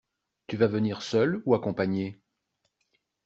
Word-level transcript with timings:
Tu 0.47 0.57
vas 0.57 0.65
venir 0.65 1.03
seul 1.03 1.43
ou 1.45 1.53
accompagné? 1.53 2.19